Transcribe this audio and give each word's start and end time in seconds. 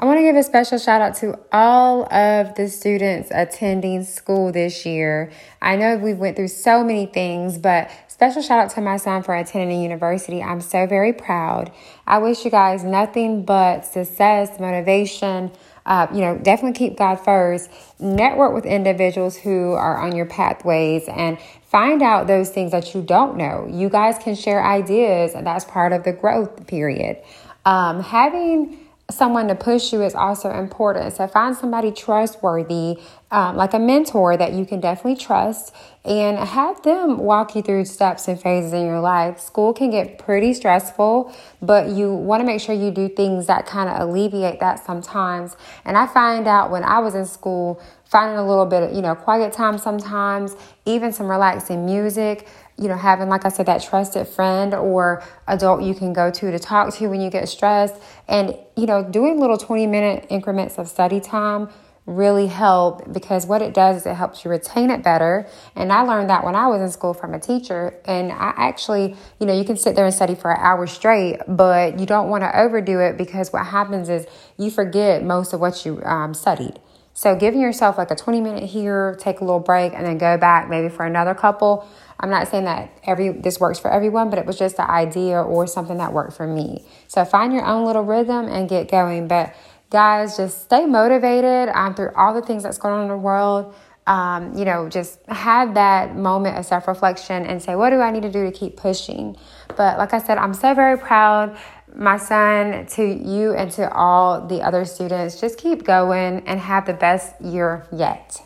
I 0.00 0.04
want 0.04 0.18
to 0.18 0.22
give 0.22 0.36
a 0.36 0.44
special 0.44 0.78
shout 0.78 1.00
out 1.00 1.16
to 1.16 1.36
all 1.50 2.04
of 2.14 2.54
the 2.54 2.68
students 2.68 3.30
attending 3.34 4.04
school 4.04 4.52
this 4.52 4.86
year. 4.86 5.32
I 5.60 5.74
know 5.74 5.96
we 5.96 6.14
went 6.14 6.36
through 6.36 6.48
so 6.48 6.84
many 6.84 7.06
things, 7.06 7.58
but 7.58 7.90
special 8.06 8.40
shout 8.40 8.60
out 8.60 8.70
to 8.76 8.80
my 8.80 8.96
son 8.96 9.24
for 9.24 9.34
attending 9.34 9.76
a 9.76 9.82
university. 9.82 10.40
I'm 10.40 10.60
so 10.60 10.86
very 10.86 11.12
proud. 11.12 11.72
I 12.06 12.18
wish 12.18 12.44
you 12.44 12.50
guys 12.52 12.84
nothing 12.84 13.44
but 13.44 13.80
success, 13.84 14.60
motivation. 14.60 15.50
Uh, 15.84 16.06
you 16.14 16.20
know, 16.20 16.38
definitely 16.38 16.78
keep 16.78 16.96
God 16.96 17.16
first. 17.16 17.68
Network 17.98 18.54
with 18.54 18.66
individuals 18.66 19.36
who 19.36 19.72
are 19.72 19.98
on 19.98 20.14
your 20.14 20.26
pathways 20.26 21.08
and 21.08 21.38
find 21.66 22.02
out 22.02 22.28
those 22.28 22.50
things 22.50 22.70
that 22.70 22.94
you 22.94 23.02
don't 23.02 23.36
know. 23.36 23.66
You 23.68 23.88
guys 23.88 24.16
can 24.22 24.36
share 24.36 24.64
ideas, 24.64 25.34
and 25.34 25.44
that's 25.44 25.64
part 25.64 25.92
of 25.92 26.04
the 26.04 26.12
growth 26.12 26.68
period. 26.68 27.16
Um, 27.64 28.00
having 28.00 28.87
someone 29.10 29.48
to 29.48 29.54
push 29.54 29.92
you 29.92 30.02
is 30.02 30.14
also 30.14 30.50
important. 30.50 31.14
So 31.14 31.26
find 31.26 31.56
somebody 31.56 31.92
trustworthy, 31.92 32.98
um, 33.30 33.56
like 33.56 33.74
a 33.74 33.78
mentor 33.78 34.36
that 34.36 34.54
you 34.54 34.64
can 34.64 34.80
definitely 34.80 35.16
trust, 35.16 35.74
and 36.04 36.38
have 36.38 36.82
them 36.82 37.18
walk 37.18 37.54
you 37.54 37.62
through 37.62 37.84
steps 37.84 38.28
and 38.28 38.40
phases 38.40 38.72
in 38.72 38.86
your 38.86 39.00
life. 39.00 39.38
School 39.38 39.74
can 39.74 39.90
get 39.90 40.18
pretty 40.18 40.54
stressful, 40.54 41.34
but 41.60 41.88
you 41.90 42.14
want 42.14 42.40
to 42.40 42.46
make 42.46 42.60
sure 42.60 42.74
you 42.74 42.90
do 42.90 43.08
things 43.08 43.46
that 43.46 43.66
kind 43.66 43.90
of 43.90 44.08
alleviate 44.08 44.60
that 44.60 44.84
sometimes. 44.84 45.56
And 45.84 45.98
I 45.98 46.06
find 46.06 46.46
out 46.46 46.70
when 46.70 46.82
I 46.82 47.00
was 47.00 47.14
in 47.14 47.26
school, 47.26 47.82
finding 48.04 48.38
a 48.38 48.46
little 48.46 48.64
bit 48.64 48.84
of, 48.84 48.94
you 48.94 49.02
know, 49.02 49.14
quiet 49.14 49.52
time 49.52 49.76
sometimes, 49.76 50.56
even 50.86 51.12
some 51.12 51.28
relaxing 51.28 51.84
music 51.84 52.48
you 52.80 52.86
know, 52.86 52.96
having, 52.96 53.28
like 53.28 53.44
I 53.44 53.48
said, 53.48 53.66
that 53.66 53.82
trusted 53.82 54.28
friend 54.28 54.72
or 54.72 55.22
adult 55.48 55.82
you 55.82 55.94
can 55.94 56.12
go 56.12 56.30
to 56.30 56.50
to 56.52 56.58
talk 56.60 56.94
to 56.94 57.08
when 57.08 57.20
you 57.20 57.28
get 57.28 57.48
stressed. 57.48 57.96
And, 58.28 58.56
you 58.76 58.86
know, 58.86 59.02
doing 59.02 59.40
little 59.40 59.58
20 59.58 59.86
minute 59.88 60.26
increments 60.30 60.78
of 60.78 60.88
study 60.88 61.20
time 61.20 61.68
really 62.08 62.46
help 62.46 63.12
because 63.12 63.44
what 63.46 63.60
it 63.60 63.74
does 63.74 63.98
is 63.98 64.06
it 64.06 64.14
helps 64.14 64.42
you 64.42 64.50
retain 64.50 64.90
it 64.90 65.02
better. 65.02 65.46
And 65.76 65.92
I 65.92 66.00
learned 66.00 66.30
that 66.30 66.42
when 66.42 66.54
I 66.54 66.66
was 66.66 66.80
in 66.80 66.90
school 66.90 67.12
from 67.12 67.34
a 67.34 67.38
teacher. 67.38 67.94
And 68.06 68.32
I 68.32 68.54
actually, 68.56 69.14
you 69.38 69.46
know, 69.46 69.52
you 69.52 69.64
can 69.64 69.76
sit 69.76 69.94
there 69.94 70.06
and 70.06 70.14
study 70.14 70.34
for 70.34 70.50
an 70.50 70.58
hour 70.60 70.86
straight, 70.86 71.40
but 71.46 72.00
you 72.00 72.06
don't 72.06 72.30
want 72.30 72.44
to 72.44 72.58
overdo 72.58 72.98
it 73.00 73.18
because 73.18 73.52
what 73.52 73.66
happens 73.66 74.08
is 74.08 74.26
you 74.56 74.70
forget 74.70 75.22
most 75.22 75.52
of 75.52 75.60
what 75.60 75.84
you 75.84 76.02
um, 76.02 76.32
studied. 76.32 76.80
So 77.12 77.34
giving 77.36 77.60
yourself 77.60 77.98
like 77.98 78.10
a 78.10 78.16
20 78.16 78.40
minute 78.40 78.64
here, 78.64 79.16
take 79.18 79.40
a 79.40 79.44
little 79.44 79.60
break, 79.60 79.92
and 79.92 80.06
then 80.06 80.18
go 80.18 80.38
back 80.38 80.70
maybe 80.70 80.88
for 80.88 81.04
another 81.04 81.34
couple. 81.34 81.86
I'm 82.20 82.30
not 82.30 82.48
saying 82.48 82.64
that 82.64 82.90
every 83.04 83.30
this 83.30 83.60
works 83.60 83.78
for 83.78 83.90
everyone, 83.90 84.30
but 84.30 84.38
it 84.38 84.46
was 84.46 84.56
just 84.56 84.78
an 84.78 84.88
idea 84.88 85.42
or 85.42 85.66
something 85.66 85.98
that 85.98 86.12
worked 86.12 86.32
for 86.34 86.46
me. 86.46 86.84
So 87.06 87.24
find 87.24 87.52
your 87.52 87.64
own 87.64 87.84
little 87.84 88.02
rhythm 88.02 88.46
and 88.46 88.68
get 88.68 88.90
going. 88.90 89.28
But 89.28 89.54
guys, 89.90 90.36
just 90.36 90.62
stay 90.62 90.86
motivated 90.86 91.68
um, 91.74 91.94
through 91.94 92.12
all 92.14 92.34
the 92.34 92.42
things 92.42 92.62
that's 92.62 92.78
going 92.78 92.94
on 92.94 93.02
in 93.02 93.08
the 93.08 93.16
world. 93.16 93.74
Um, 94.06 94.54
you 94.54 94.64
know, 94.64 94.88
just 94.88 95.20
have 95.26 95.74
that 95.74 96.16
moment 96.16 96.56
of 96.56 96.64
self 96.64 96.88
reflection 96.88 97.44
and 97.44 97.62
say, 97.62 97.74
what 97.74 97.90
do 97.90 98.00
I 98.00 98.10
need 98.10 98.22
to 98.22 98.32
do 98.32 98.44
to 98.44 98.52
keep 98.52 98.76
pushing? 98.76 99.36
But 99.76 99.98
like 99.98 100.14
I 100.14 100.18
said, 100.18 100.38
I'm 100.38 100.54
so 100.54 100.72
very 100.72 100.96
proud 100.96 101.58
my 101.94 102.16
son, 102.16 102.86
to 102.86 103.04
you, 103.04 103.54
and 103.54 103.70
to 103.72 103.92
all 103.92 104.46
the 104.46 104.62
other 104.62 104.84
students, 104.84 105.40
just 105.40 105.58
keep 105.58 105.84
going 105.84 106.46
and 106.46 106.60
have 106.60 106.86
the 106.86 106.92
best 106.92 107.40
year 107.40 107.86
yet. 107.92 108.40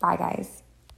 Bye, 0.00 0.16
guys. 0.16 0.62